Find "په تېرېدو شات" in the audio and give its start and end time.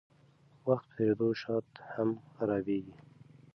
0.89-1.67